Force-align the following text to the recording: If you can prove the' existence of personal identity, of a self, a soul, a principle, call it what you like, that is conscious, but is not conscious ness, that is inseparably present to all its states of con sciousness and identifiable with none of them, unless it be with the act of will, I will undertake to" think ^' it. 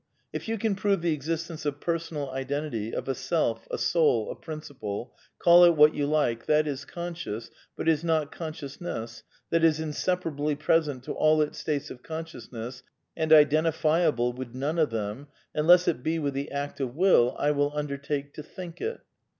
If 0.33 0.47
you 0.47 0.57
can 0.57 0.73
prove 0.73 1.03
the' 1.03 1.13
existence 1.13 1.63
of 1.63 1.79
personal 1.79 2.31
identity, 2.31 2.91
of 2.91 3.07
a 3.07 3.13
self, 3.13 3.67
a 3.69 3.77
soul, 3.77 4.31
a 4.31 4.35
principle, 4.35 5.13
call 5.37 5.63
it 5.63 5.75
what 5.75 5.93
you 5.93 6.07
like, 6.07 6.47
that 6.47 6.65
is 6.65 6.85
conscious, 6.85 7.51
but 7.77 7.87
is 7.87 8.03
not 8.03 8.31
conscious 8.31 8.81
ness, 8.81 9.21
that 9.51 9.63
is 9.63 9.79
inseparably 9.79 10.55
present 10.55 11.03
to 11.03 11.11
all 11.13 11.39
its 11.39 11.59
states 11.59 11.91
of 11.91 12.01
con 12.01 12.25
sciousness 12.25 12.81
and 13.15 13.31
identifiable 13.31 14.33
with 14.33 14.55
none 14.55 14.79
of 14.79 14.89
them, 14.89 15.27
unless 15.53 15.87
it 15.87 16.01
be 16.01 16.17
with 16.17 16.33
the 16.33 16.49
act 16.49 16.79
of 16.79 16.95
will, 16.95 17.35
I 17.37 17.51
will 17.51 17.71
undertake 17.75 18.33
to" 18.33 18.41
think 18.57 18.77
^' 18.77 18.81
it. 18.81 19.01